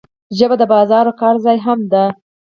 ژبه 0.37 0.55
د 0.59 0.63
بازار 0.73 1.05
او 1.09 1.17
کار 1.21 1.35
ځای 1.45 1.57
هم 1.65 1.79
ده. 1.91 2.05